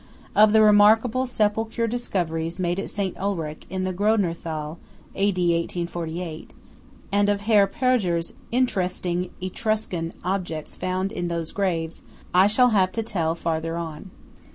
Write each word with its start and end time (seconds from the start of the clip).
Of 0.35 0.51
the 0.51 0.63
remarkable 0.63 1.27
sepulchral 1.27 1.87
discoveries 1.87 2.57
made 2.57 2.79
at 2.79 2.89
St. 2.89 3.15
Ulrich 3.19 3.67
in 3.69 3.83
the 3.83 3.93
Grödner 3.93 4.35
Thal, 4.35 4.79
A.D. 5.13 5.39
1848, 5.51 6.49
and 7.11 7.29
of 7.29 7.41
Herr 7.41 7.67
Pürger's 7.67 8.33
interesting 8.51 9.29
Etruscan 9.43 10.13
objects 10.23 10.75
found 10.75 11.11
in 11.11 11.27
those 11.27 11.51
graves, 11.51 12.01
I 12.33 12.47
shall 12.47 12.69
have 12.69 12.91
to 12.93 13.03
tell 13.03 13.35
farther 13.35 13.77
on. 13.77 14.09